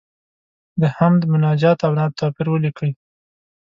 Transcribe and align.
د 0.81 0.83
حمد، 0.95 1.21
مناجات 1.33 1.79
او 1.85 1.91
نعت 1.97 2.11
توپیر 2.19 2.47
ولیکئ. 2.51 2.91